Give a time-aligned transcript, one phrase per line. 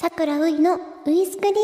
[0.00, 0.76] さくらういの
[1.06, 1.58] ウイスクリーム。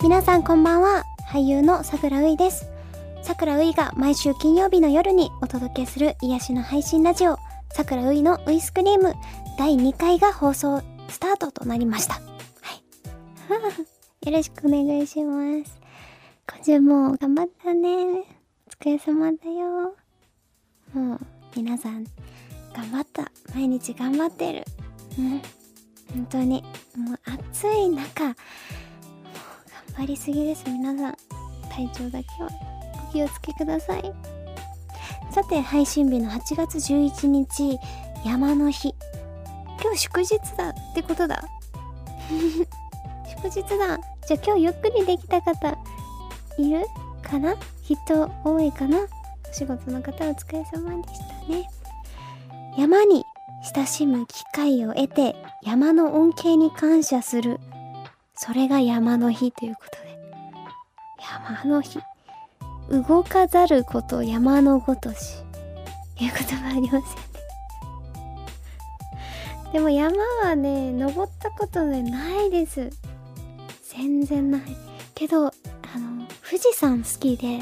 [0.00, 1.02] 皆さんこんばんは。
[1.28, 2.70] 俳優のさくらういです。
[3.24, 7.38] さくらういが毎週金曜日の夜にお届けする癒しの配信ラジオ。
[7.72, 9.14] さくらういのウイスクリーム。
[9.58, 12.14] 第2回が放送スタートとなりました。
[12.14, 12.20] は
[14.22, 14.30] い。
[14.30, 15.79] よろしくお願いします。
[16.56, 17.88] 今週も頑張ったね。
[18.66, 19.94] お疲れ様だよ。
[20.92, 21.20] もう
[21.54, 22.04] 皆さん
[22.74, 23.30] 頑張った。
[23.54, 24.64] 毎日頑張ってる。
[25.16, 25.42] うん。
[26.12, 26.62] 本当に。
[26.96, 27.20] もう
[27.52, 28.24] 暑い中。
[28.24, 28.34] もう
[29.94, 30.64] 頑張りすぎです。
[30.68, 31.16] 皆さん。
[31.70, 32.50] 体調だけは
[33.08, 34.12] お気をつけください。
[35.30, 37.78] さて配信日の8月11日。
[38.26, 38.92] 山の日。
[39.80, 41.44] 今日祝日だってことだ。
[43.40, 43.98] 祝日だ。
[44.26, 45.78] じゃあ今日ゆっくりできた方。
[46.68, 46.86] いる
[47.22, 49.06] かな人多いかなお
[49.52, 51.68] 仕事の方お疲れ様でしたね。
[52.76, 53.24] 山に
[53.74, 57.58] 親しむ機会を得て山の恩恵に感謝する。
[58.34, 60.18] それが山の日ということで。
[61.20, 62.00] 山の日。
[62.90, 65.44] 動かざること山のごとし。
[66.24, 67.04] いう言葉ありますよね。
[69.72, 72.90] でも山はね登ったことでないです。
[73.92, 74.62] 全然ない。
[75.14, 75.52] けど
[75.94, 77.60] あの富士山好きで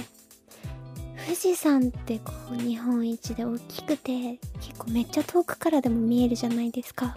[1.25, 7.17] 富士山ってこう日本一で大きくて結構めっちゃ遠くからでも見えるじゃないですか。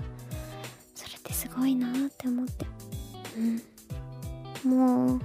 [0.95, 2.65] それってすごいなって思って。
[4.65, 4.69] うん。
[4.69, 5.21] もう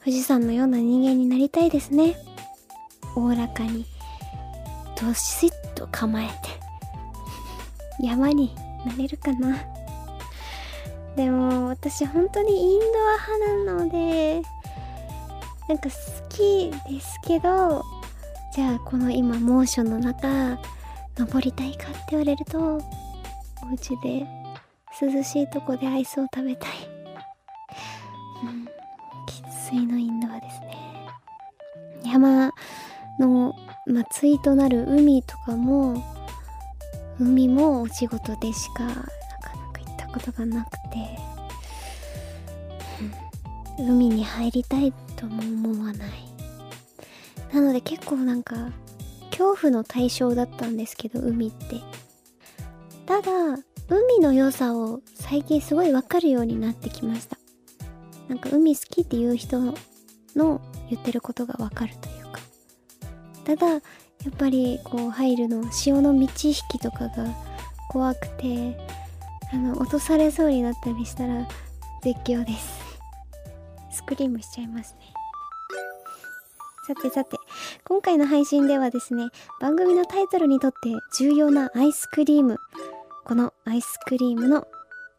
[0.00, 2.16] 富士山のような人間になりたいですね。
[3.14, 3.86] おおらかに
[5.00, 6.32] どしっと構えて。
[8.00, 9.58] 山になれるかな。
[11.14, 14.42] でも私本当にインドア派なので
[15.72, 15.96] なんか好
[16.28, 17.82] きですけど
[18.54, 20.58] じゃあこの今猛暑の中
[21.16, 22.80] 登りたいかって言われるとお
[23.72, 24.26] 家で
[25.00, 26.70] 涼しいとこでアイスを食べたい。
[28.44, 28.68] うん
[29.26, 30.76] 生粋のインドアですね。
[32.04, 32.50] 山
[33.18, 33.54] の、
[33.86, 36.04] まあ、対となる海とかも
[37.18, 40.78] 海もお仕事でしかなかなか行ったことがなくて、
[43.00, 43.31] うん。
[43.78, 46.10] 海に入りたいとも思わない。
[47.52, 48.70] なので結構なんか
[49.30, 51.80] 恐怖の対象だったんですけど海って。
[53.06, 53.30] ただ
[53.88, 57.36] 海の良さを最近すごいわかるようになってきました。
[58.28, 59.60] なんか海好きっていう人
[60.36, 62.40] の言ってることがわかるというか。
[63.44, 63.80] ただやっ
[64.38, 67.26] ぱりこう入るの潮の満ち引きとかが
[67.90, 68.78] 怖くて
[69.52, 71.46] あの落とされそうになったりしたら
[72.02, 72.81] 絶叫です。
[73.92, 75.12] スクリームしちゃいますね。
[76.86, 77.36] さてさて
[77.84, 79.28] 今回の配信ではですね
[79.60, 82.58] 番組のタイトルにとって重要なアイスクリーム
[83.24, 84.66] このアイスクリームの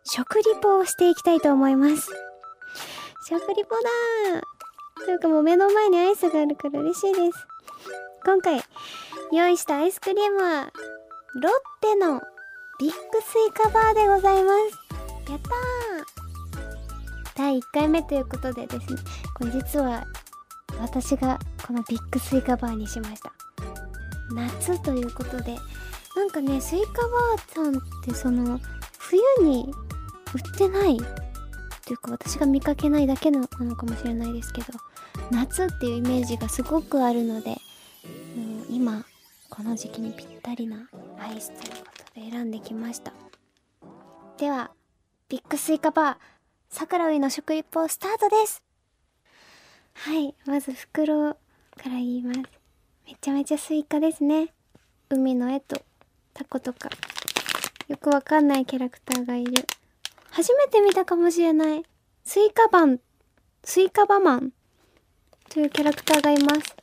[0.03, 2.11] 食リポをしていきたいと思います。
[3.29, 5.05] 食リポだー。
[5.05, 7.47] というかもう目の前にアイスがあるから嬉しいです。
[8.25, 8.61] 今回
[9.31, 10.71] 用意したアイスクリームは
[11.35, 12.21] ロッテの
[12.79, 14.51] ビッグスイカバーでございま
[15.25, 15.31] す。
[15.31, 15.92] やったー。
[17.35, 18.99] 第1回目ということでですね
[19.35, 20.05] これ実は
[20.79, 23.31] 私がこのビッグスイカバーにしました。
[24.33, 25.57] 夏ということで
[26.15, 28.59] なんかねスイカバーさんってその
[28.97, 29.71] 冬に
[30.33, 30.99] 売ってないっ
[31.85, 34.67] ていうか私が見かけないだけなのかもしれないですけど
[35.31, 37.59] 夏っていうイメージがすごくあるのでもう
[38.69, 39.05] 今
[39.49, 40.89] この時期にぴったりな
[41.19, 43.13] アイスということで選んできました。
[44.37, 44.71] では
[45.29, 46.15] ビッグスイカバー
[46.75, 48.63] 桜嬢の食リポスタートです。
[49.93, 51.37] はいまず袋か
[51.85, 52.39] ら言います。
[53.05, 54.51] めちゃめちゃスイカですね。
[55.07, 55.79] 海の絵と
[56.33, 56.89] タコとか。
[57.87, 59.53] よくわかんないキャラクターがいる。
[60.31, 61.83] 初めて見たかもしれない。
[62.23, 62.99] スイカバン。
[63.63, 64.51] スイカバーマン。
[65.49, 66.75] というキャラクターがいます。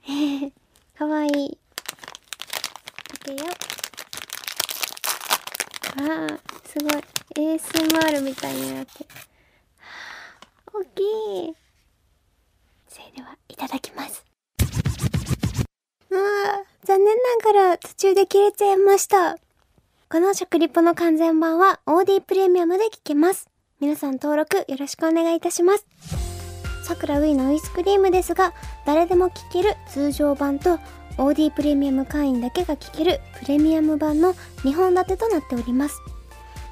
[0.00, 0.52] へへ
[0.98, 1.44] かわいい。
[1.46, 1.58] い
[3.24, 3.46] くよ
[3.76, 3.79] う。
[5.96, 7.54] あーすごい。
[7.56, 9.04] ASMR みたいになって。
[9.04, 9.06] る
[10.72, 11.02] 大き
[11.50, 11.54] い。
[12.88, 14.24] それではいただきます。
[16.10, 19.36] うわー残念ながら途中で切れちゃいました。
[20.08, 23.48] この食リポの完全版は OD プレミアムで聞けます。
[23.80, 25.86] 皆さん登録よろしくお願いいたします。
[26.84, 28.52] さくらウイのアイスクリームですが
[28.84, 30.80] 誰でも聞ける通常版と
[31.18, 34.34] OD プレミアム会員だけが聞けるプレミアム版の
[34.64, 36.00] 2本立てとなっております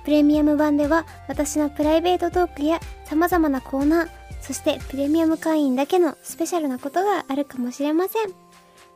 [0.08, 4.08] プレミアム版では私のプライベートトークや様々なコーナー、
[4.40, 8.34] そしてプレミアム会員だけのスペシャルなことがあるかもしれません。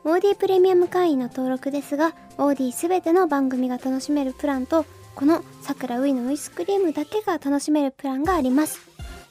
[0.05, 8.79] オーディプレミアム会員の登録ですが、オーディすべての番組が楽しめるプランと、この桜ウイのウイスクリームだけが楽しめるプランがあります。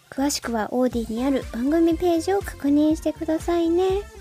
[0.08, 4.11] 詳しくは AuDeeにある番組ページを確認してくださいね。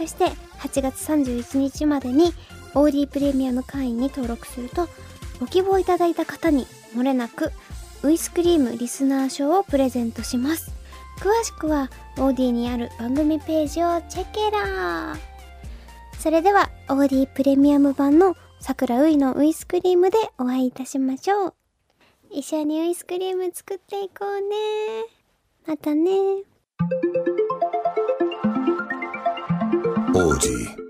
[0.00, 0.24] そして
[0.60, 2.32] 8月31日までに
[2.74, 4.88] AuDeeプレミアム会員に登録すると
[5.38, 7.52] ご希望いただいた方に漏れなく
[8.02, 10.72] ウイスクリームリスナー賞をプレゼントします。
[11.18, 15.18] 詳しくは AuDeeにある番組ページをチェケラー。
[16.18, 21.54] それでは AuDeeプレミアム版の桜ウイのウイスクリームでお会いいたしましょう。
[22.30, 24.56] 一緒にウイスクリーム作っていこうね。
[25.66, 26.10] またね。
[30.20, 30.89] Audi.